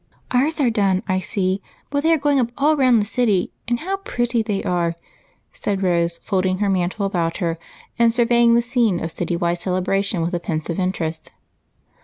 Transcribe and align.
"Ours 0.31 0.59
are 0.59 0.71
done, 0.71 1.03
I 1.07 1.19
see, 1.19 1.61
but 1.91 2.01
they 2.01 2.11
are 2.11 2.17
going 2.17 2.39
up 2.39 2.51
all 2.57 2.75
round 2.75 2.99
the 2.99 3.05
city, 3.05 3.51
and 3.67 3.81
how 3.81 3.97
pretty 3.97 4.41
they 4.41 4.63
are," 4.63 4.95
said 5.53 5.83
Rose, 5.83 6.17
folding 6.23 6.57
her 6.57 6.71
mantle 6.71 7.05
about 7.05 7.37
her 7.37 7.55
and 7.99 8.11
surveying 8.11 8.55
the 8.55 8.63
scene 8.63 8.99
with 8.99 9.15
a 9.21 10.39
pensive 10.41 10.79
interest. 10.79 11.29